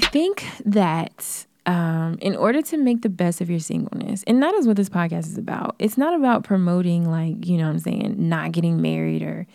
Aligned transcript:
think 0.00 0.44
that 0.64 1.46
um, 1.66 2.18
in 2.20 2.36
order 2.36 2.62
to 2.62 2.76
make 2.76 3.02
the 3.02 3.08
best 3.08 3.40
of 3.40 3.50
your 3.50 3.58
singleness, 3.58 4.22
and 4.26 4.42
that 4.42 4.54
is 4.54 4.66
what 4.66 4.76
this 4.76 4.88
podcast 4.88 5.26
is 5.26 5.36
about. 5.38 5.74
It's 5.78 5.98
not 5.98 6.14
about 6.14 6.44
promoting, 6.44 7.10
like, 7.10 7.46
you 7.46 7.58
know 7.58 7.64
what 7.64 7.70
I'm 7.72 7.78
saying, 7.80 8.28
not 8.28 8.52
getting 8.52 8.80
married 8.80 9.22
or 9.22 9.46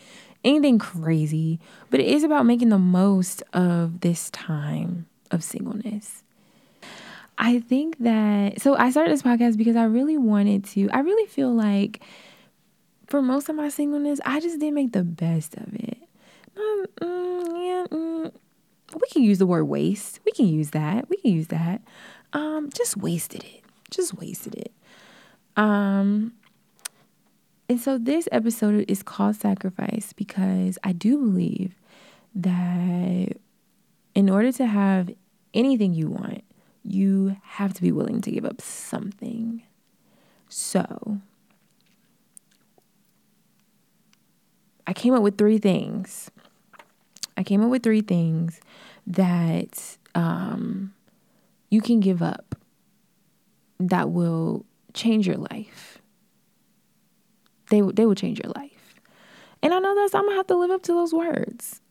anything 0.44 0.78
crazy, 0.80 1.60
but 1.90 2.00
it 2.00 2.08
is 2.08 2.24
about 2.24 2.46
making 2.46 2.70
the 2.70 2.80
most 2.80 3.44
of 3.54 4.02
this 4.02 4.30
time 4.32 5.06
of 5.30 5.44
singleness. 5.44 6.24
I 7.38 7.60
think 7.60 7.98
that, 8.00 8.62
so 8.62 8.76
I 8.76 8.92
started 8.92 9.12
this 9.12 9.24
podcast 9.24 9.58
because 9.58 9.76
I 9.76 9.86
really 9.86 10.18
wanted 10.18 10.66
to, 10.66 10.90
I 10.92 11.00
really 11.00 11.28
feel 11.28 11.54
like 11.54 12.02
for 13.08 13.22
most 13.22 13.50
of 13.50 13.56
my 13.56 13.70
singleness, 13.70 14.20
I 14.26 14.40
just 14.40 14.60
didn't 14.60 14.76
make 14.76 14.94
the 14.94 15.04
best 15.04 15.56
of 15.56 15.74
it. 15.74 15.98
Um, 16.56 16.86
mm, 17.02 17.48
yeah, 17.66 17.86
mm, 17.90 18.32
we 18.94 19.01
can 19.12 19.24
use 19.24 19.38
the 19.38 19.46
word 19.46 19.66
waste. 19.66 20.20
We 20.26 20.32
can 20.32 20.48
use 20.48 20.72
that. 20.72 21.10
We 21.10 21.18
can 21.18 21.32
use 21.32 21.48
that. 21.48 21.82
Um, 22.34 22.70
just 22.76 22.98
wasted 22.98 23.44
it. 23.44 23.62
Just 23.90 24.14
wasted 24.16 24.56
it. 24.56 24.72
Um, 25.58 26.34
and 27.70 27.80
so 27.80 27.98
this 27.98 28.28
episode 28.32 28.86
is 28.88 29.04
called 29.04 29.36
Sacrifice 29.36 30.14
because 30.14 30.78
I 30.84 30.94
do 30.94 31.18
believe 31.18 31.76
that 32.36 33.38
in 34.16 34.30
order 34.30 34.52
to 34.54 34.66
have 34.66 35.10
anything 35.54 35.94
you 35.94 36.10
want, 36.10 36.44
you 36.84 37.38
have 37.44 37.74
to 37.74 37.82
be 37.82 37.92
willing 37.92 38.22
to 38.22 38.32
give 38.32 38.46
up 38.46 38.62
something. 38.62 39.64
So, 40.50 41.20
I 44.88 44.94
came 44.94 45.14
up 45.14 45.22
with 45.22 45.38
three 45.38 45.58
things. 45.58 46.32
I 47.38 47.44
came 47.44 47.64
up 47.64 47.70
with 47.70 47.84
three 47.84 48.02
things 48.02 48.60
that 49.08 49.98
um, 50.16 50.94
you 51.70 51.82
can 51.82 52.00
give 52.00 52.22
up 52.22 52.56
that 53.80 54.12
will 54.12 54.66
change 54.94 55.28
your 55.28 55.38
life 55.38 56.02
they 57.72 57.82
they 57.82 58.06
will 58.06 58.16
change 58.16 58.40
your 58.44 58.52
life. 58.56 59.00
And 59.64 59.74
I 59.74 59.80
know 59.80 59.96
that's 59.96 60.14
I'm 60.14 60.26
gonna 60.26 60.36
have 60.36 60.48
to 60.48 60.58
live 60.58 60.70
up 60.70 60.84
to 60.84 60.94
those 60.94 61.14
words. 61.14 61.82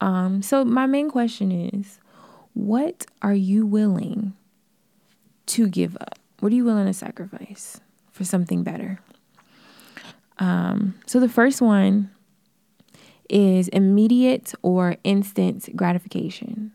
Um, 0.00 0.42
so 0.42 0.64
my 0.64 0.86
main 0.86 1.10
question 1.10 1.50
is, 1.50 1.98
what 2.52 3.06
are 3.22 3.34
you 3.34 3.64
willing 3.64 4.34
to 5.46 5.68
give 5.68 5.96
up? 5.96 6.18
What 6.40 6.52
are 6.52 6.54
you 6.54 6.64
willing 6.64 6.86
to 6.86 6.92
sacrifice 6.92 7.80
for 8.12 8.24
something 8.24 8.62
better? 8.62 9.00
Um, 10.38 10.94
so 11.06 11.18
the 11.18 11.28
first 11.28 11.62
one 11.62 12.10
is 13.28 13.68
immediate 13.68 14.54
or 14.62 14.96
instant 15.04 15.74
gratification. 15.76 16.72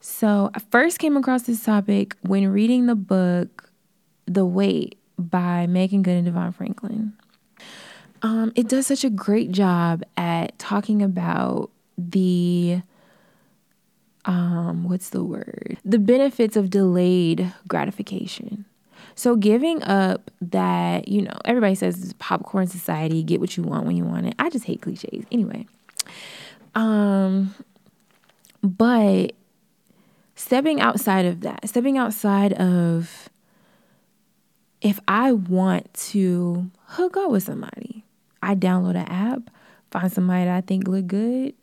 So 0.00 0.50
I 0.54 0.60
first 0.70 0.98
came 0.98 1.16
across 1.16 1.42
this 1.42 1.64
topic 1.64 2.16
when 2.22 2.48
reading 2.48 2.86
the 2.86 2.94
book 2.94 3.70
The 4.26 4.44
Wait 4.44 4.98
by 5.18 5.66
Meagan 5.66 6.02
Good 6.02 6.16
and 6.16 6.26
DeVon 6.26 6.54
Franklin 6.54 7.12
um, 8.22 8.52
it 8.54 8.68
does 8.68 8.86
such 8.86 9.04
a 9.04 9.10
great 9.10 9.50
job 9.50 10.02
at 10.16 10.58
talking 10.58 11.02
about 11.02 11.70
the 11.98 12.82
um, 14.24 14.84
what's 14.84 15.10
the 15.10 15.24
word? 15.24 15.78
The 15.84 15.98
benefits 15.98 16.56
of 16.56 16.70
delayed 16.70 17.52
gratification. 17.66 18.64
So 19.14 19.36
giving 19.36 19.82
up 19.82 20.30
that, 20.40 21.08
you 21.08 21.22
know, 21.22 21.36
everybody 21.44 21.74
says 21.74 22.14
popcorn 22.18 22.66
society, 22.66 23.22
get 23.22 23.40
what 23.40 23.56
you 23.56 23.62
want 23.62 23.86
when 23.86 23.96
you 23.96 24.04
want 24.04 24.26
it. 24.26 24.34
I 24.38 24.50
just 24.50 24.64
hate 24.64 24.82
cliches. 24.82 25.24
Anyway. 25.30 25.66
Um 26.74 27.54
but 28.62 29.32
stepping 30.34 30.80
outside 30.80 31.26
of 31.26 31.40
that, 31.40 31.68
stepping 31.68 31.98
outside 31.98 32.52
of 32.54 33.28
if 34.80 34.98
I 35.06 35.32
want 35.32 35.92
to 35.94 36.70
hook 36.86 37.16
up 37.16 37.30
with 37.30 37.44
somebody, 37.44 38.04
I 38.42 38.54
download 38.54 38.90
an 38.90 39.08
app, 39.08 39.50
find 39.90 40.12
somebody 40.12 40.44
that 40.44 40.56
I 40.56 40.60
think 40.60 40.88
look 40.88 41.06
good, 41.06 41.54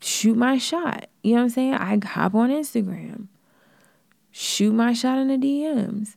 shoot 0.00 0.36
my 0.36 0.58
shot. 0.58 1.08
You 1.22 1.32
know 1.32 1.38
what 1.38 1.44
I'm 1.44 1.50
saying? 1.50 1.74
I 1.74 1.98
hop 2.04 2.34
on 2.34 2.50
Instagram, 2.50 3.26
shoot 4.32 4.72
my 4.72 4.92
shot 4.92 5.18
in 5.18 5.28
the 5.28 5.36
DMs. 5.36 6.14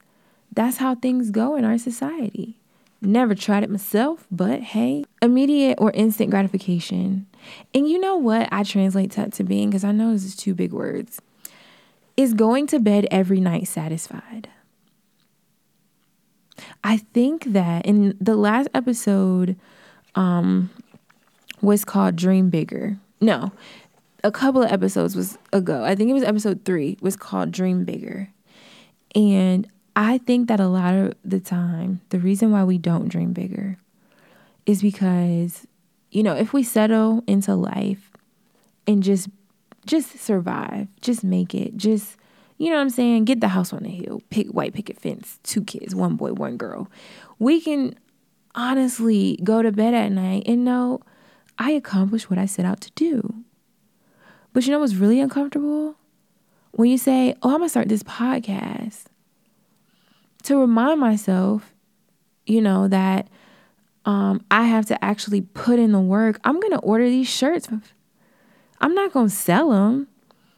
That's 0.55 0.77
how 0.77 0.95
things 0.95 1.31
go 1.31 1.55
in 1.55 1.65
our 1.65 1.77
society. 1.77 2.57
Never 3.01 3.35
tried 3.35 3.63
it 3.63 3.69
myself, 3.69 4.27
but 4.31 4.61
hey, 4.61 5.03
immediate 5.21 5.77
or 5.81 5.91
instant 5.91 6.29
gratification. 6.29 7.25
And 7.73 7.89
you 7.89 7.99
know 7.99 8.15
what 8.15 8.47
I 8.51 8.63
translate 8.63 9.11
that 9.13 9.33
to 9.33 9.43
being, 9.43 9.69
because 9.69 9.83
I 9.83 9.91
know 9.91 10.13
this 10.13 10.23
is 10.23 10.35
two 10.35 10.53
big 10.53 10.71
words, 10.71 11.21
is 12.15 12.33
going 12.33 12.67
to 12.67 12.79
bed 12.79 13.07
every 13.11 13.39
night 13.39 13.67
satisfied. 13.67 14.47
I 16.83 16.97
think 16.97 17.45
that 17.45 17.85
in 17.85 18.15
the 18.21 18.35
last 18.35 18.69
episode 18.73 19.57
um, 20.15 20.69
was 21.61 21.83
called 21.83 22.15
Dream 22.15 22.49
Bigger. 22.49 22.99
No, 23.19 23.51
a 24.23 24.31
couple 24.31 24.61
of 24.61 24.71
episodes 24.71 25.15
was 25.15 25.37
ago. 25.51 25.83
I 25.83 25.95
think 25.95 26.09
it 26.09 26.13
was 26.13 26.23
episode 26.23 26.63
three 26.63 26.97
was 27.01 27.15
called 27.15 27.51
Dream 27.51 27.83
Bigger. 27.85 28.29
And 29.15 29.67
I 29.95 30.17
think 30.17 30.47
that 30.47 30.59
a 30.59 30.67
lot 30.67 30.95
of 30.95 31.13
the 31.23 31.39
time, 31.39 32.01
the 32.09 32.19
reason 32.19 32.51
why 32.51 32.63
we 32.63 32.77
don't 32.77 33.09
dream 33.09 33.33
bigger 33.33 33.77
is 34.65 34.81
because, 34.81 35.67
you 36.11 36.23
know, 36.23 36.35
if 36.35 36.53
we 36.53 36.63
settle 36.63 37.23
into 37.27 37.55
life 37.55 38.11
and 38.87 39.03
just 39.03 39.29
just 39.85 40.17
survive, 40.17 40.87
just 41.01 41.23
make 41.23 41.53
it, 41.53 41.75
just 41.75 42.15
you 42.57 42.69
know 42.69 42.75
what 42.75 42.83
I'm 42.83 42.89
saying, 42.89 43.25
get 43.25 43.41
the 43.41 43.49
house 43.49 43.73
on 43.73 43.83
the 43.83 43.89
hill, 43.89 44.21
pick 44.29 44.47
white 44.47 44.73
picket 44.73 44.99
fence, 44.99 45.39
two 45.43 45.63
kids, 45.63 45.93
one 45.93 46.15
boy, 46.15 46.33
one 46.33 46.57
girl. 46.57 46.89
We 47.39 47.59
can 47.59 47.95
honestly 48.55 49.39
go 49.43 49.61
to 49.61 49.71
bed 49.71 49.93
at 49.93 50.11
night 50.11 50.43
and 50.45 50.63
know 50.63 51.01
I 51.57 51.71
accomplished 51.71 52.29
what 52.29 52.39
I 52.39 52.45
set 52.45 52.65
out 52.65 52.81
to 52.81 52.91
do. 52.91 53.43
But 54.53 54.65
you 54.65 54.71
know 54.71 54.79
what's 54.79 54.95
really 54.95 55.19
uncomfortable? 55.19 55.95
When 56.71 56.89
you 56.89 56.97
say, 56.97 57.35
Oh, 57.41 57.49
I'm 57.49 57.57
gonna 57.57 57.69
start 57.69 57.89
this 57.89 58.03
podcast. 58.03 59.05
To 60.43 60.57
remind 60.57 60.99
myself, 60.99 61.73
you 62.45 62.61
know, 62.61 62.87
that 62.87 63.29
um, 64.05 64.43
I 64.51 64.63
have 64.63 64.85
to 64.87 65.03
actually 65.03 65.41
put 65.41 65.79
in 65.79 65.91
the 65.91 65.99
work. 65.99 66.39
I'm 66.43 66.59
gonna 66.59 66.79
order 66.79 67.07
these 67.07 67.29
shirts. 67.29 67.69
I'm 68.81 68.93
not 68.93 69.13
gonna 69.13 69.29
sell 69.29 69.69
them 69.69 70.07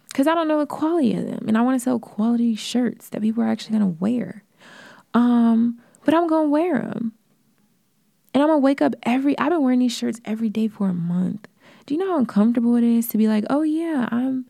because 0.07 0.27
I 0.27 0.33
don't 0.33 0.47
know 0.47 0.59
the 0.59 0.65
quality 0.65 1.13
of 1.13 1.25
them, 1.25 1.45
and 1.47 1.57
I 1.57 1.61
want 1.61 1.75
to 1.75 1.83
sell 1.83 1.99
quality 1.99 2.55
shirts 2.55 3.09
that 3.09 3.21
people 3.21 3.43
are 3.43 3.47
actually 3.47 3.73
gonna 3.73 3.95
wear. 3.99 4.43
Um, 5.13 5.79
but 6.03 6.13
I'm 6.13 6.27
gonna 6.27 6.49
wear 6.49 6.79
them. 6.79 7.13
And 8.33 8.41
I'm 8.41 8.49
gonna 8.49 8.59
wake 8.59 8.81
up 8.81 8.95
every 9.03 9.37
I've 9.37 9.51
been 9.51 9.61
wearing 9.61 9.79
these 9.79 9.95
shirts 9.95 10.19
every 10.25 10.49
day 10.49 10.67
for 10.67 10.89
a 10.89 10.93
month. 10.93 11.47
Do 11.85 11.93
you 11.93 11.99
know 11.99 12.11
how 12.11 12.17
uncomfortable 12.17 12.75
it 12.75 12.83
is 12.83 13.07
to 13.09 13.17
be 13.17 13.27
like, 13.27 13.45
oh 13.49 13.61
yeah, 13.61 14.09
I'm 14.11 14.45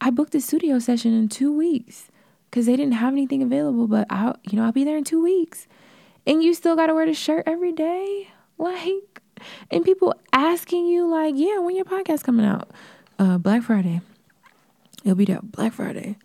I 0.00 0.10
booked 0.10 0.34
a 0.34 0.40
studio 0.40 0.78
session 0.78 1.12
in 1.12 1.28
two 1.28 1.52
weeks 1.52 2.08
because 2.50 2.66
they 2.66 2.76
didn't 2.76 2.94
have 2.94 3.12
anything 3.12 3.42
available, 3.42 3.86
but 3.86 4.06
I'll 4.10 4.36
you 4.48 4.58
know, 4.58 4.64
I'll 4.64 4.72
be 4.72 4.84
there 4.84 4.96
in 4.96 5.04
two 5.04 5.22
weeks. 5.22 5.66
And 6.26 6.42
you 6.42 6.54
still 6.54 6.76
gotta 6.76 6.94
wear 6.94 7.06
the 7.06 7.14
shirt 7.14 7.44
every 7.46 7.72
day? 7.72 8.28
Like 8.58 9.22
and 9.70 9.82
people 9.82 10.14
asking 10.34 10.84
you 10.84 11.08
like, 11.08 11.32
yeah, 11.34 11.60
when 11.60 11.74
your 11.74 11.86
podcast 11.86 12.24
coming 12.24 12.44
out? 12.44 12.68
Uh 13.18 13.38
Black 13.38 13.62
Friday. 13.62 14.02
It'll 15.02 15.16
be 15.16 15.24
there 15.24 15.40
Black 15.42 15.72
Friday. 15.72 16.18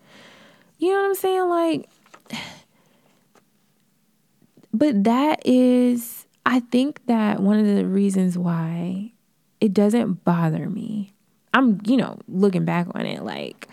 You 0.76 0.90
know 0.92 1.00
what 1.00 1.08
I'm 1.08 1.14
saying? 1.14 1.48
Like 1.48 1.88
but 4.74 5.04
that 5.04 5.40
is 5.46 6.26
I 6.44 6.60
think 6.60 7.04
that 7.06 7.40
one 7.40 7.58
of 7.58 7.66
the 7.66 7.86
reasons 7.86 8.38
why 8.38 9.12
it 9.60 9.74
doesn't 9.74 10.24
bother 10.24 10.70
me, 10.70 11.12
I'm, 11.52 11.80
you 11.84 11.96
know, 11.96 12.18
looking 12.28 12.64
back 12.64 12.86
on 12.94 13.04
it 13.04 13.24
like, 13.24 13.66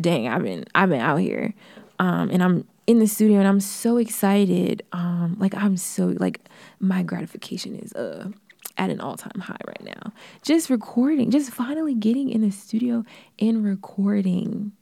dang, 0.00 0.26
I've 0.26 0.42
been 0.42 0.64
I've 0.74 0.88
been 0.88 1.00
out 1.00 1.20
here. 1.20 1.54
Um, 1.98 2.30
and 2.30 2.42
I'm 2.42 2.66
in 2.86 2.98
the 2.98 3.06
studio 3.06 3.38
and 3.38 3.48
I'm 3.48 3.60
so 3.60 3.96
excited. 3.96 4.82
Um, 4.92 5.36
like 5.38 5.54
I'm 5.54 5.76
so 5.76 6.14
like 6.18 6.40
my 6.80 7.02
gratification 7.02 7.76
is 7.76 7.92
uh 7.94 8.30
at 8.78 8.90
an 8.90 9.00
all-time 9.00 9.40
high 9.40 9.56
right 9.66 9.84
now. 9.84 10.12
Just 10.42 10.68
recording, 10.68 11.30
just 11.30 11.50
finally 11.50 11.94
getting 11.94 12.28
in 12.28 12.42
the 12.42 12.50
studio 12.50 13.04
and 13.38 13.64
recording. 13.64 14.72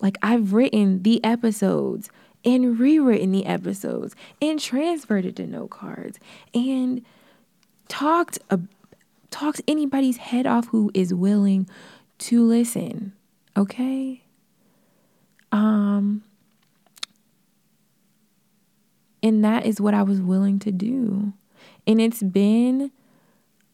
Like 0.00 0.18
I've 0.22 0.52
written 0.52 1.02
the 1.02 1.22
episodes 1.24 2.10
and 2.44 2.78
rewritten 2.78 3.32
the 3.32 3.46
episodes 3.46 4.14
and 4.40 4.60
transferred 4.60 5.24
it 5.24 5.36
to 5.36 5.46
note 5.46 5.70
cards 5.70 6.18
and 6.52 7.04
talked 7.88 8.38
uh, 8.50 8.58
talked 9.30 9.62
anybody's 9.66 10.16
head 10.18 10.46
off 10.46 10.68
who 10.68 10.90
is 10.92 11.14
willing 11.14 11.68
to 12.18 12.44
listen 12.44 13.12
okay 13.56 14.22
um 15.52 16.22
and 19.22 19.44
that 19.44 19.66
is 19.66 19.80
what 19.80 19.94
I 19.94 20.02
was 20.02 20.20
willing 20.20 20.58
to 20.60 20.72
do 20.72 21.32
and 21.86 22.00
it's 22.00 22.22
been 22.22 22.90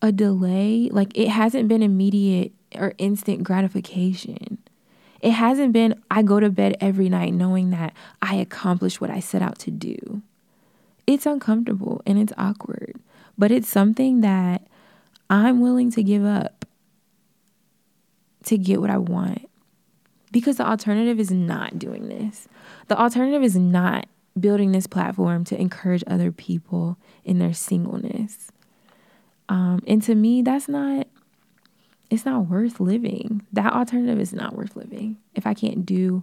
a 0.02 0.12
delay 0.12 0.88
like 0.92 1.16
it 1.16 1.28
hasn't 1.28 1.68
been 1.68 1.82
immediate 1.82 2.52
or 2.74 2.94
instant 2.98 3.42
gratification 3.42 4.58
It 5.20 5.32
hasn't 5.32 5.72
been, 5.72 6.00
I 6.10 6.22
go 6.22 6.38
to 6.38 6.50
bed 6.50 6.76
every 6.80 7.08
night 7.08 7.34
knowing 7.34 7.70
that 7.70 7.92
I 8.22 8.36
accomplished 8.36 9.00
what 9.00 9.10
I 9.10 9.20
set 9.20 9.42
out 9.42 9.58
to 9.60 9.70
do. 9.70 10.22
It's 11.06 11.26
uncomfortable 11.26 12.02
and 12.06 12.18
it's 12.18 12.32
awkward, 12.38 13.00
but 13.36 13.50
it's 13.50 13.68
something 13.68 14.20
that 14.20 14.66
I'm 15.28 15.60
willing 15.60 15.90
to 15.92 16.02
give 16.02 16.24
up 16.24 16.64
to 18.44 18.56
get 18.56 18.80
what 18.80 18.90
I 18.90 18.98
want. 18.98 19.48
Because 20.30 20.58
the 20.58 20.68
alternative 20.68 21.18
is 21.18 21.30
not 21.30 21.78
doing 21.78 22.08
this. 22.08 22.46
The 22.88 22.98
alternative 23.00 23.42
is 23.42 23.56
not 23.56 24.06
building 24.40 24.73
this 24.73 24.87
platform 24.87 25.44
to 25.44 25.61
encourage 25.61 26.05
other 26.06 26.32
people 26.32 26.99
in 27.25 27.38
their 27.38 27.52
singleness. 27.52 28.50
Um, 29.49 29.82
and 29.87 30.02
to 30.02 30.14
me, 30.14 30.43
that's 30.43 30.69
not 30.69 31.06
it's 32.11 32.25
not 32.25 32.49
worth 32.49 32.81
living. 32.81 33.43
That 33.52 33.73
alternative 33.73 34.19
is 34.19 34.32
not 34.32 34.55
worth 34.55 34.76
living. 34.76 35.19
If 35.35 35.46
I 35.46 35.55
can't 35.55 35.85
do 35.85 36.23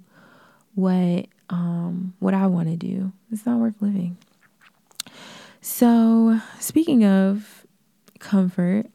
what 0.73 1.27
um, 1.49 2.13
what 2.19 2.33
I 2.33 2.47
want 2.47 2.69
to 2.69 2.77
do, 2.77 3.11
it's 3.31 3.45
not 3.45 3.59
worth 3.59 3.81
living. 3.81 4.17
So, 5.61 6.39
speaking 6.59 7.03
of 7.05 7.65
comfort 8.19 8.87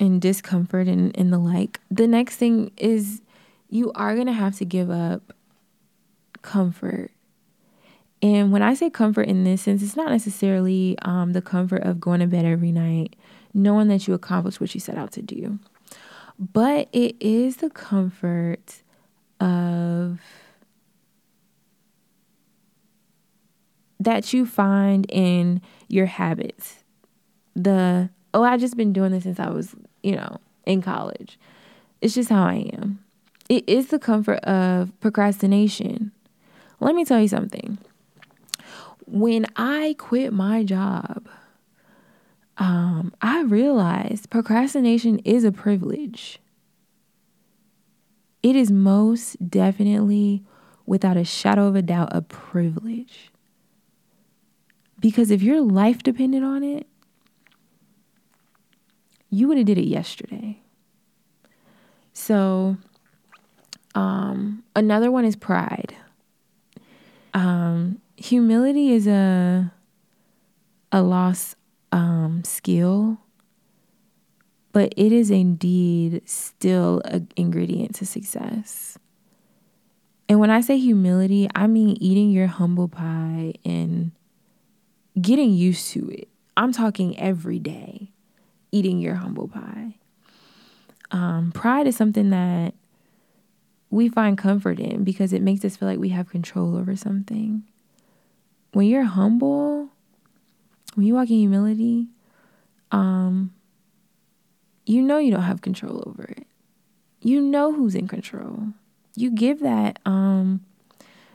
and 0.00 0.20
discomfort 0.20 0.86
and, 0.86 1.16
and 1.18 1.32
the 1.32 1.38
like, 1.38 1.80
the 1.90 2.06
next 2.06 2.36
thing 2.36 2.70
is 2.76 3.20
you 3.68 3.92
are 3.94 4.14
going 4.14 4.26
to 4.26 4.32
have 4.32 4.56
to 4.58 4.64
give 4.64 4.90
up 4.90 5.32
comfort. 6.42 7.10
And 8.20 8.50
when 8.50 8.62
I 8.62 8.74
say 8.74 8.90
comfort 8.90 9.28
in 9.28 9.44
this 9.44 9.62
sense, 9.62 9.82
it's 9.82 9.96
not 9.96 10.10
necessarily 10.10 10.96
um, 11.02 11.32
the 11.32 11.42
comfort 11.42 11.82
of 11.84 12.00
going 12.00 12.20
to 12.20 12.26
bed 12.26 12.44
every 12.44 12.72
night, 12.72 13.14
knowing 13.54 13.88
that 13.88 14.08
you 14.08 14.14
accomplished 14.14 14.60
what 14.60 14.74
you 14.74 14.80
set 14.80 14.96
out 14.96 15.12
to 15.12 15.22
do, 15.22 15.58
but 16.38 16.88
it 16.92 17.16
is 17.20 17.56
the 17.56 17.70
comfort 17.70 18.82
of 19.40 20.20
that 24.00 24.32
you 24.32 24.46
find 24.46 25.06
in 25.08 25.60
your 25.88 26.06
habits. 26.06 26.84
The, 27.54 28.10
oh, 28.34 28.42
I've 28.42 28.60
just 28.60 28.76
been 28.76 28.92
doing 28.92 29.12
this 29.12 29.24
since 29.24 29.40
I 29.40 29.50
was, 29.50 29.74
you 30.02 30.16
know, 30.16 30.38
in 30.66 30.82
college. 30.82 31.38
It's 32.00 32.14
just 32.14 32.30
how 32.30 32.44
I 32.44 32.70
am. 32.74 33.00
It 33.48 33.68
is 33.68 33.88
the 33.88 33.98
comfort 33.98 34.38
of 34.44 34.92
procrastination. 35.00 36.12
Let 36.80 36.94
me 36.94 37.04
tell 37.04 37.20
you 37.20 37.28
something. 37.28 37.78
When 39.10 39.46
I 39.56 39.96
quit 39.98 40.34
my 40.34 40.64
job, 40.64 41.28
um, 42.58 43.14
I 43.22 43.42
realized 43.42 44.28
procrastination 44.28 45.20
is 45.20 45.44
a 45.44 45.52
privilege. 45.52 46.40
It 48.42 48.54
is 48.54 48.70
most 48.70 49.48
definitely, 49.48 50.44
without 50.84 51.16
a 51.16 51.24
shadow 51.24 51.66
of 51.68 51.74
a 51.74 51.80
doubt, 51.80 52.10
a 52.12 52.20
privilege. 52.20 53.30
Because 55.00 55.30
if 55.30 55.42
your 55.42 55.62
life 55.62 56.02
depended 56.02 56.42
on 56.42 56.62
it, 56.62 56.86
you 59.30 59.48
would 59.48 59.56
have 59.56 59.66
did 59.66 59.78
it 59.78 59.86
yesterday. 59.86 60.60
So 62.12 62.76
um, 63.94 64.64
another 64.76 65.10
one 65.10 65.24
is 65.24 65.34
pride. 65.34 65.94
Um, 67.32 68.02
humility 68.18 68.92
is 68.92 69.06
a 69.06 69.72
a 70.90 71.02
lost 71.02 71.56
um, 71.92 72.42
skill, 72.44 73.18
but 74.72 74.92
it 74.96 75.12
is 75.12 75.30
indeed 75.30 76.22
still 76.28 77.00
an 77.04 77.28
ingredient 77.36 77.94
to 77.96 78.06
success. 78.06 78.98
And 80.28 80.40
when 80.40 80.50
I 80.50 80.60
say 80.60 80.78
humility, 80.78 81.48
I 81.54 81.66
mean 81.66 81.96
eating 82.00 82.30
your 82.30 82.48
humble 82.48 82.88
pie 82.88 83.54
and 83.64 84.12
getting 85.20 85.52
used 85.52 85.90
to 85.92 86.08
it. 86.10 86.28
I'm 86.56 86.72
talking 86.72 87.18
every 87.18 87.58
day, 87.58 88.10
eating 88.72 88.98
your 88.98 89.14
humble 89.14 89.48
pie. 89.48 89.94
Um, 91.10 91.52
pride 91.52 91.86
is 91.86 91.96
something 91.96 92.30
that 92.30 92.74
we 93.90 94.08
find 94.08 94.36
comfort 94.36 94.78
in 94.78 95.04
because 95.04 95.32
it 95.32 95.40
makes 95.40 95.64
us 95.64 95.76
feel 95.76 95.88
like 95.88 95.98
we 95.98 96.10
have 96.10 96.28
control 96.28 96.76
over 96.76 96.94
something. 96.96 97.64
When 98.78 98.86
you're 98.86 99.02
humble, 99.02 99.88
when 100.94 101.04
you 101.04 101.14
walk 101.14 101.30
in 101.30 101.38
humility, 101.38 102.06
um, 102.92 103.52
you 104.86 105.02
know 105.02 105.18
you 105.18 105.32
don't 105.32 105.42
have 105.42 105.62
control 105.62 106.04
over 106.06 106.22
it. 106.22 106.46
You 107.20 107.40
know 107.40 107.72
who's 107.72 107.96
in 107.96 108.06
control. 108.06 108.68
You 109.16 109.32
give 109.32 109.58
that 109.62 109.98
um 110.06 110.64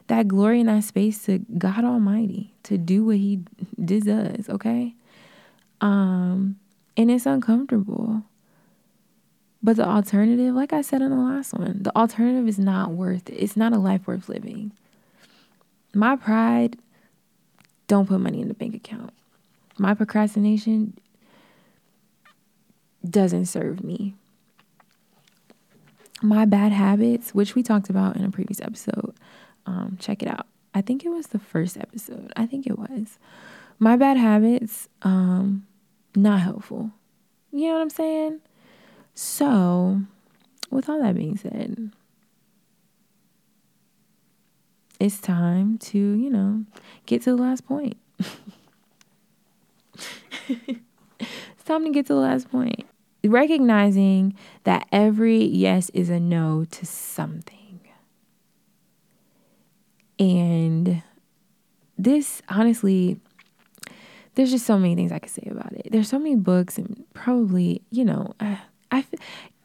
that 0.07 0.29
glory 0.29 0.61
and 0.61 0.69
that 0.69 0.85
space 0.85 1.25
to 1.25 1.39
God 1.57 1.83
Almighty 1.83 2.53
to 2.63 2.77
do 2.77 3.03
what 3.03 3.17
He 3.17 3.41
does, 3.83 4.47
okay? 4.47 4.95
Um, 5.81 6.55
and 6.95 7.11
it's 7.11 7.25
uncomfortable. 7.25 8.23
But 9.61 9.75
the 9.75 9.85
alternative, 9.85 10.55
like 10.55 10.71
I 10.71 10.81
said 10.81 11.01
in 11.01 11.09
the 11.09 11.17
last 11.17 11.51
one, 11.51 11.83
the 11.83 11.93
alternative 11.93 12.47
is 12.47 12.57
not 12.57 12.91
worth 12.91 13.29
it. 13.29 13.33
It's 13.33 13.57
not 13.57 13.73
a 13.73 13.79
life 13.79 14.07
worth 14.07 14.29
living. 14.29 14.71
My 15.93 16.15
pride, 16.15 16.77
don't 17.93 18.07
put 18.07 18.19
money 18.19 18.41
in 18.41 18.47
the 18.47 18.55
bank 18.55 18.73
account. 18.73 19.13
My 19.77 19.93
procrastination 19.93 20.97
doesn't 23.07 23.45
serve 23.45 23.83
me. 23.83 24.15
My 26.23 26.45
bad 26.45 26.71
habits, 26.71 27.35
which 27.35 27.53
we 27.53 27.61
talked 27.61 27.91
about 27.91 28.15
in 28.15 28.23
a 28.25 28.31
previous 28.31 28.59
episode, 28.61 29.13
um, 29.67 29.97
check 29.99 30.23
it 30.23 30.27
out. 30.27 30.47
I 30.73 30.81
think 30.81 31.05
it 31.05 31.09
was 31.09 31.27
the 31.27 31.37
first 31.37 31.77
episode. 31.77 32.33
I 32.35 32.47
think 32.47 32.65
it 32.65 32.79
was. 32.79 33.19
My 33.77 33.95
bad 33.95 34.17
habits, 34.17 34.89
um, 35.03 35.67
not 36.15 36.41
helpful. 36.41 36.89
You 37.51 37.67
know 37.67 37.73
what 37.73 37.81
I'm 37.81 37.89
saying? 37.91 38.39
So, 39.13 40.01
with 40.71 40.89
all 40.89 40.99
that 40.99 41.15
being 41.15 41.37
said, 41.37 41.91
it's 45.03 45.19
time 45.19 45.77
to, 45.79 45.97
you 45.97 46.29
know, 46.29 46.63
get 47.05 47.21
to 47.23 47.35
the 47.35 47.41
last 47.41 47.67
point. 47.67 47.97
it's 50.47 51.63
time 51.65 51.83
to 51.83 51.91
get 51.91 52.05
to 52.05 52.13
the 52.13 52.19
last 52.19 52.49
point. 52.49 52.85
Recognizing 53.21 54.33
that 54.63 54.87
every 54.93 55.43
yes 55.43 55.89
is 55.93 56.09
a 56.09 56.21
no 56.21 56.65
to 56.71 56.85
something. 56.85 57.81
And 60.17 61.03
this, 61.97 62.41
honestly, 62.47 63.19
there's 64.35 64.51
just 64.51 64.65
so 64.65 64.79
many 64.79 64.95
things 64.95 65.11
I 65.11 65.19
could 65.19 65.31
say 65.31 65.49
about 65.51 65.73
it. 65.73 65.89
There's 65.91 66.07
so 66.07 66.17
many 66.17 66.35
books 66.35 66.77
and 66.77 67.03
probably, 67.13 67.81
you 67.91 68.05
know, 68.05 68.35
uh, 68.39 68.55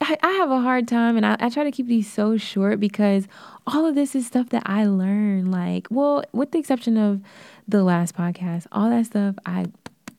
I, 0.01 0.17
I, 0.23 0.31
have 0.33 0.51
a 0.51 0.61
hard 0.61 0.87
time 0.87 1.17
and 1.17 1.27
I, 1.27 1.37
I 1.41 1.49
try 1.49 1.65
to 1.65 1.71
keep 1.71 1.87
these 1.87 2.11
so 2.11 2.37
short 2.37 2.79
because 2.79 3.27
all 3.67 3.87
of 3.87 3.95
this 3.95 4.15
is 4.15 4.27
stuff 4.27 4.51
that 4.51 4.63
I 4.67 4.87
learned. 4.87 5.51
Like, 5.51 5.89
well, 5.91 6.25
with 6.33 6.53
the 6.53 6.59
exception 6.59 6.97
of 6.97 7.21
the 7.67 7.83
last 7.83 8.17
podcast, 8.17 8.67
all 8.71 8.91
that 8.91 9.07
stuff, 9.07 9.35
I, 9.45 9.67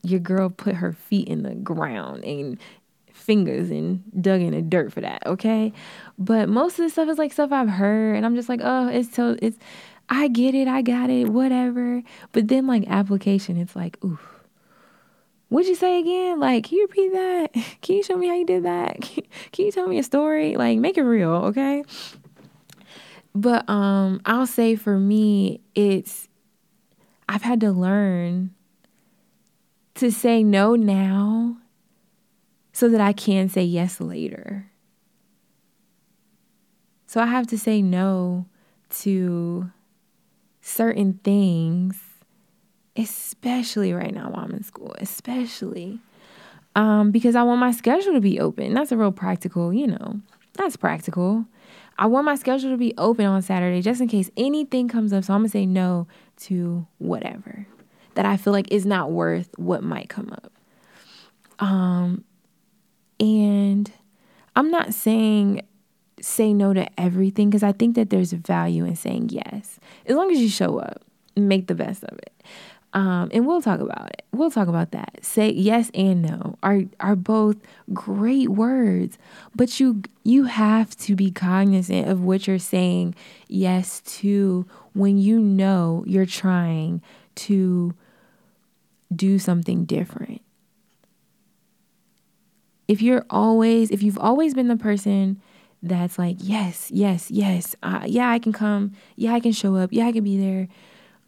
your 0.02 0.20
girl 0.20 0.50
put 0.50 0.76
her 0.76 0.92
feet 0.92 1.28
in 1.28 1.42
the 1.42 1.54
ground 1.54 2.24
and 2.24 2.58
fingers 3.12 3.70
and 3.70 4.02
dug 4.20 4.40
in 4.40 4.52
the 4.52 4.62
dirt 4.62 4.92
for 4.92 5.00
that. 5.00 5.24
Okay. 5.26 5.72
But 6.18 6.48
most 6.48 6.78
of 6.78 6.84
the 6.84 6.90
stuff 6.90 7.08
is 7.08 7.18
like 7.18 7.32
stuff 7.32 7.52
I've 7.52 7.68
heard 7.68 8.16
and 8.16 8.26
I'm 8.26 8.36
just 8.36 8.48
like, 8.48 8.60
oh, 8.62 8.88
it's 8.88 9.14
so, 9.14 9.36
it's, 9.40 9.58
I 10.08 10.28
get 10.28 10.54
it. 10.54 10.68
I 10.68 10.82
got 10.82 11.08
it. 11.08 11.28
Whatever. 11.28 12.02
But 12.32 12.48
then 12.48 12.66
like 12.66 12.84
application, 12.88 13.56
it's 13.56 13.76
like, 13.76 14.02
oof 14.04 14.39
What'd 15.50 15.68
you 15.68 15.74
say 15.74 15.98
again? 15.98 16.38
Like, 16.38 16.64
can 16.64 16.78
you 16.78 16.84
repeat 16.84 17.12
that? 17.12 17.52
Can 17.82 17.96
you 17.96 18.02
show 18.04 18.16
me 18.16 18.28
how 18.28 18.34
you 18.34 18.46
did 18.46 18.62
that? 18.62 19.00
Can 19.52 19.66
you 19.66 19.72
tell 19.72 19.88
me 19.88 19.98
a 19.98 20.02
story? 20.04 20.56
Like, 20.56 20.78
make 20.78 20.96
it 20.96 21.02
real, 21.02 21.32
okay? 21.46 21.82
But 23.34 23.68
um, 23.68 24.20
I'll 24.24 24.46
say 24.46 24.76
for 24.76 24.96
me, 24.96 25.60
it's 25.74 26.28
I've 27.28 27.42
had 27.42 27.60
to 27.60 27.72
learn 27.72 28.54
to 29.96 30.12
say 30.12 30.44
no 30.44 30.76
now 30.76 31.56
so 32.72 32.88
that 32.88 33.00
I 33.00 33.12
can 33.12 33.48
say 33.48 33.64
yes 33.64 34.00
later. 34.00 34.70
So 37.06 37.20
I 37.20 37.26
have 37.26 37.48
to 37.48 37.58
say 37.58 37.82
no 37.82 38.46
to 39.00 39.72
certain 40.60 41.14
things 41.24 42.09
especially 42.96 43.92
right 43.92 44.12
now 44.14 44.30
while 44.30 44.44
I'm 44.44 44.52
in 44.52 44.62
school, 44.62 44.94
especially 44.98 46.00
um, 46.76 47.10
because 47.10 47.34
I 47.34 47.42
want 47.42 47.60
my 47.60 47.72
schedule 47.72 48.12
to 48.12 48.20
be 48.20 48.40
open. 48.40 48.74
That's 48.74 48.92
a 48.92 48.96
real 48.96 49.12
practical, 49.12 49.72
you 49.72 49.86
know, 49.86 50.20
that's 50.54 50.76
practical. 50.76 51.46
I 51.98 52.06
want 52.06 52.24
my 52.24 52.34
schedule 52.34 52.70
to 52.70 52.76
be 52.76 52.94
open 52.96 53.26
on 53.26 53.42
Saturday 53.42 53.82
just 53.82 54.00
in 54.00 54.08
case 54.08 54.30
anything 54.36 54.88
comes 54.88 55.12
up. 55.12 55.24
So 55.24 55.34
I'm 55.34 55.40
gonna 55.40 55.50
say 55.50 55.66
no 55.66 56.06
to 56.42 56.86
whatever 56.98 57.66
that 58.14 58.24
I 58.24 58.36
feel 58.36 58.52
like 58.52 58.72
is 58.72 58.86
not 58.86 59.10
worth 59.10 59.50
what 59.56 59.82
might 59.82 60.08
come 60.08 60.32
up. 60.32 60.52
Um, 61.58 62.24
and 63.18 63.90
I'm 64.56 64.70
not 64.70 64.94
saying 64.94 65.62
say 66.22 66.52
no 66.52 66.72
to 66.72 66.86
everything 67.00 67.50
because 67.50 67.62
I 67.62 67.72
think 67.72 67.96
that 67.96 68.10
there's 68.10 68.32
value 68.32 68.84
in 68.84 68.96
saying 68.96 69.30
yes. 69.30 69.78
As 70.06 70.16
long 70.16 70.30
as 70.30 70.38
you 70.38 70.48
show 70.48 70.78
up, 70.78 71.02
make 71.36 71.66
the 71.66 71.74
best 71.74 72.04
of 72.04 72.18
it. 72.18 72.32
Um, 72.92 73.30
and 73.32 73.46
we'll 73.46 73.62
talk 73.62 73.80
about 73.80 74.10
it. 74.10 74.24
We'll 74.32 74.50
talk 74.50 74.66
about 74.66 74.90
that. 74.90 75.18
Say 75.22 75.50
yes 75.50 75.90
and 75.94 76.22
no 76.22 76.58
are 76.62 76.82
are 76.98 77.14
both 77.14 77.56
great 77.92 78.48
words, 78.48 79.16
but 79.54 79.78
you 79.78 80.02
you 80.24 80.44
have 80.44 80.96
to 80.98 81.14
be 81.14 81.30
cognizant 81.30 82.08
of 82.08 82.22
what 82.22 82.46
you're 82.46 82.58
saying 82.58 83.14
yes 83.46 84.00
to 84.00 84.66
when 84.92 85.18
you 85.18 85.38
know 85.38 86.02
you're 86.06 86.26
trying 86.26 87.00
to 87.36 87.94
do 89.14 89.38
something 89.38 89.84
different. 89.84 90.42
If 92.88 93.00
you're 93.00 93.24
always 93.30 93.92
if 93.92 94.02
you've 94.02 94.18
always 94.18 94.52
been 94.52 94.66
the 94.66 94.76
person 94.76 95.40
that's 95.80 96.18
like 96.18 96.36
yes, 96.40 96.90
yes, 96.90 97.30
yes, 97.30 97.76
uh, 97.84 98.02
yeah, 98.04 98.30
I 98.30 98.40
can 98.40 98.52
come, 98.52 98.96
yeah, 99.14 99.32
I 99.32 99.38
can 99.38 99.52
show 99.52 99.76
up, 99.76 99.90
yeah, 99.92 100.06
I 100.06 100.12
can 100.12 100.24
be 100.24 100.36
there, 100.36 100.66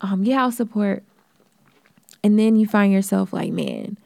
um, 0.01 0.25
yeah, 0.25 0.43
I'll 0.43 0.51
support 0.51 1.05
and 2.25 2.39
then 2.39 2.57
you 2.57 2.67
find 2.67 2.93
yourself 2.93 3.33
like, 3.33 3.53
man, 3.53 3.99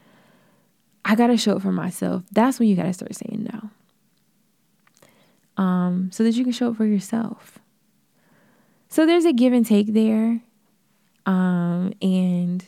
I 1.05 1.15
got 1.15 1.29
to 1.29 1.37
show 1.37 1.57
up 1.57 1.63
for 1.63 1.73
myself. 1.73 2.25
That's 2.33 2.59
when 2.59 2.69
you 2.69 2.77
got 2.77 2.85
to 2.85 2.93
start 2.93 3.15
saying 3.15 3.49
no. 3.53 3.71
Um, 5.63 6.11
so 6.13 6.25
that 6.25 6.35
you 6.35 6.45
can 6.45 6.53
show 6.53 6.71
up 6.71 6.77
for 6.77 6.85
yourself. 6.85 7.59
So 8.89 9.07
there's 9.07 9.25
a 9.25 9.33
give 9.33 9.53
and 9.53 9.65
take 9.65 9.93
there. 9.93 10.41
Um, 11.25 11.93
and, 12.01 12.65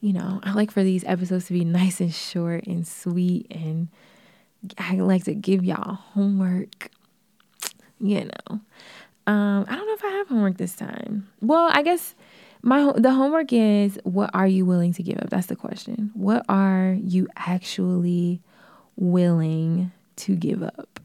you 0.00 0.12
know, 0.12 0.40
I 0.42 0.52
like 0.52 0.70
for 0.70 0.82
these 0.82 1.04
episodes 1.04 1.46
to 1.46 1.52
be 1.52 1.64
nice 1.64 2.00
and 2.00 2.14
short 2.14 2.66
and 2.66 2.86
sweet. 2.86 3.46
And 3.50 3.88
I 4.78 4.94
like 4.96 5.24
to 5.24 5.34
give 5.34 5.64
y'all 5.64 5.94
homework, 5.94 6.90
you 8.00 8.24
know. 8.24 8.60
Um, 9.26 9.64
I 9.68 9.76
don't 9.76 9.86
know 9.86 9.94
if 9.94 10.04
I 10.04 10.10
have 10.10 10.28
homework 10.28 10.56
this 10.58 10.74
time. 10.74 11.28
Well, 11.40 11.70
I 11.72 11.82
guess 11.82 12.14
my 12.64 12.92
the 12.96 13.12
homework 13.12 13.52
is 13.52 13.98
what 14.04 14.30
are 14.32 14.46
you 14.46 14.64
willing 14.64 14.94
to 14.94 15.02
give 15.02 15.18
up? 15.18 15.28
That's 15.28 15.48
the 15.48 15.56
question. 15.56 16.10
What 16.14 16.46
are 16.48 16.96
you 16.98 17.28
actually 17.36 18.40
willing 18.96 19.92
to 20.16 20.34
give 20.34 20.62
up? 20.62 21.00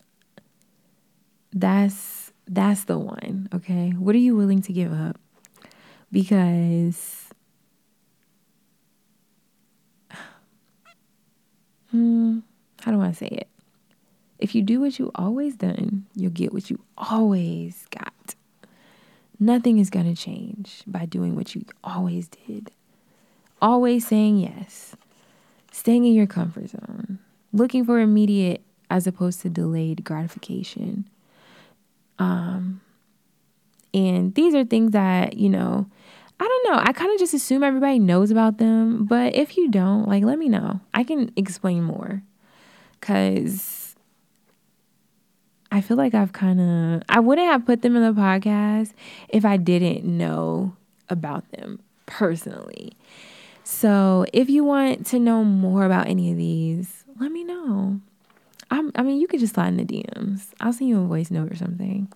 That's 1.51 2.31
that's 2.47 2.85
the 2.85 2.97
one, 2.97 3.49
okay? 3.53 3.89
What 3.91 4.15
are 4.15 4.19
you 4.19 4.37
willing 4.37 4.61
to 4.63 4.73
give 4.73 4.93
up? 4.93 5.19
Because 6.11 7.25
hmm, 11.91 12.39
how 12.81 12.91
do 12.91 13.01
I 13.01 13.11
say 13.11 13.27
it? 13.27 13.49
If 14.39 14.55
you 14.55 14.61
do 14.61 14.79
what 14.79 14.97
you 14.97 15.11
always 15.13 15.57
done, 15.57 16.05
you'll 16.15 16.31
get 16.31 16.53
what 16.53 16.69
you 16.69 16.79
always 16.97 17.85
got. 17.91 18.35
Nothing 19.39 19.79
is 19.79 19.89
going 19.89 20.13
to 20.13 20.21
change 20.21 20.83
by 20.85 21.05
doing 21.05 21.35
what 21.35 21.55
you 21.55 21.63
always 21.83 22.27
did. 22.27 22.71
Always 23.61 24.07
saying 24.07 24.37
yes, 24.37 24.95
staying 25.71 26.05
in 26.05 26.13
your 26.13 26.27
comfort 26.27 26.69
zone, 26.69 27.19
looking 27.53 27.85
for 27.85 27.99
immediate 27.99 28.61
as 28.89 29.07
opposed 29.07 29.41
to 29.41 29.49
delayed 29.49 30.03
gratification. 30.03 31.05
Um, 32.17 32.81
and 33.93 34.35
these 34.35 34.53
are 34.55 34.65
things 34.65 34.91
that, 34.91 35.37
you 35.37 35.49
know, 35.49 35.87
I 36.39 36.43
don't 36.45 36.71
know. 36.71 36.81
I 36.83 36.93
kind 36.93 37.11
of 37.11 37.19
just 37.19 37.33
assume 37.33 37.63
everybody 37.63 37.99
knows 37.99 38.31
about 38.31 38.57
them. 38.57 39.05
But 39.05 39.35
if 39.35 39.57
you 39.57 39.69
don't, 39.69 40.07
like, 40.07 40.23
let 40.23 40.39
me 40.39 40.47
know. 40.47 40.79
I 40.93 41.03
can 41.03 41.31
explain 41.35 41.83
more. 41.83 42.23
Because 42.99 43.78
I 45.71 45.81
feel 45.81 45.97
like 45.97 46.15
I've 46.15 46.33
kind 46.33 46.59
of, 46.59 47.03
I 47.09 47.19
wouldn't 47.19 47.47
have 47.47 47.65
put 47.65 47.81
them 47.81 47.95
in 47.95 48.03
the 48.03 48.19
podcast 48.19 48.93
if 49.29 49.45
I 49.45 49.57
didn't 49.57 50.05
know 50.05 50.75
about 51.09 51.49
them 51.51 51.79
personally. 52.05 52.93
So 53.63 54.25
if 54.33 54.49
you 54.49 54.63
want 54.63 55.05
to 55.07 55.19
know 55.19 55.43
more 55.43 55.85
about 55.85 56.07
any 56.07 56.31
of 56.31 56.37
these, 56.37 57.03
let 57.19 57.31
me 57.31 57.43
know. 57.43 57.99
I'm, 58.71 58.91
i 58.95 59.03
mean, 59.03 59.19
you 59.19 59.27
could 59.27 59.39
just 59.39 59.55
slide 59.55 59.69
in 59.69 59.77
the 59.77 59.85
DMs. 59.85 60.47
I'll 60.59 60.73
send 60.73 60.89
you 60.89 61.01
a 61.01 61.05
voice 61.05 61.31
note 61.31 61.51
or 61.51 61.55
something, 61.55 62.11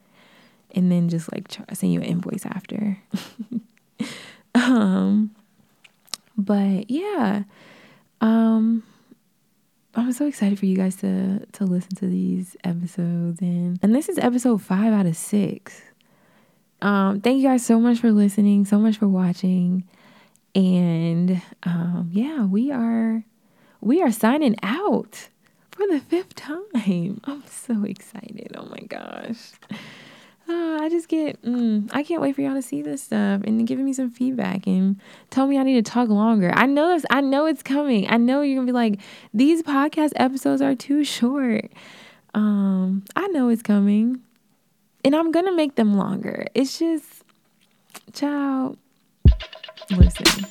and 0.72 0.92
then 0.92 1.10
just 1.10 1.32
like 1.32 1.48
try, 1.48 1.66
send 1.74 1.94
you 1.94 2.00
an 2.00 2.06
invoice 2.06 2.46
after. 2.46 3.00
um, 4.56 5.32
but 6.38 6.90
yeah, 6.90 7.44
um, 8.22 8.84
I'm 9.96 10.12
so 10.12 10.26
excited 10.26 10.58
for 10.60 10.66
you 10.66 10.76
guys 10.76 10.96
to 10.98 11.46
to 11.46 11.66
listen 11.66 11.96
to 11.98 12.08
these 12.08 12.58
episodes 12.64 13.42
and 13.42 13.78
and 13.82 13.96
this 13.96 14.10
is 14.10 14.18
episode 14.18 14.62
5 14.62 14.94
out 14.94 15.06
of 15.06 15.16
6. 15.16 15.82
Um 16.82 17.22
thank 17.22 17.38
you 17.42 17.48
guys 17.48 17.66
so 17.66 17.80
much 17.80 18.00
for 18.00 18.12
listening, 18.12 18.66
so 18.66 18.80
much 18.80 18.98
for 18.98 19.08
watching. 19.08 19.84
And 20.56 21.42
um 21.64 22.10
yeah, 22.12 22.46
we 22.46 22.72
are 22.72 23.24
we 23.82 24.02
are 24.02 24.12
signing 24.12 24.56
out 24.64 25.30
for 25.72 25.86
the 25.88 26.00
fifth 26.00 26.36
time. 26.36 27.22
I'm 27.26 27.44
so 27.48 27.84
excited. 27.84 28.56
Oh 28.58 28.66
my 28.66 28.80
gosh. 28.88 29.52
Uh, 30.48 30.78
I 30.82 30.90
just 30.90 31.08
get, 31.08 31.42
mm, 31.42 31.90
I 31.94 32.04
can't 32.04 32.22
wait 32.22 32.36
for 32.36 32.42
y'all 32.42 32.54
to 32.54 32.62
see 32.62 32.82
this 32.82 33.04
stuff 33.04 33.42
and 33.46 33.66
giving 33.66 33.86
me 33.86 33.94
some 33.94 34.12
feedback 34.12 34.68
and 34.68 35.00
tell 35.30 35.48
me 35.48 35.58
I 35.58 35.64
need 35.64 35.84
to 35.84 35.90
talk 35.90 36.10
longer. 36.10 36.52
I 36.54 36.66
know 36.66 36.90
this, 36.90 37.06
I 37.10 37.22
know 37.22 37.46
it's 37.46 37.64
coming. 37.64 38.10
I 38.10 38.18
know 38.18 38.42
you're 38.42 38.58
gonna 38.58 38.66
be 38.66 38.74
like, 38.74 39.00
these 39.34 39.64
podcast 39.64 40.12
episodes 40.18 40.62
are 40.62 40.76
too 40.76 41.06
short. 41.06 41.72
Um, 42.34 43.06
I 43.16 43.28
know 43.28 43.48
it's 43.48 43.62
coming, 43.62 44.20
and 45.06 45.16
I'm 45.16 45.32
gonna 45.32 45.54
make 45.54 45.76
them 45.76 45.96
longer. 45.96 46.48
It's 46.54 46.78
just, 46.78 47.24
child, 48.12 48.78
listen, 49.92 50.46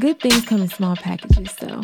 good 0.00 0.20
things 0.20 0.46
come 0.46 0.62
in 0.62 0.68
small 0.68 0.96
packages, 0.96 1.50
so. 1.58 1.82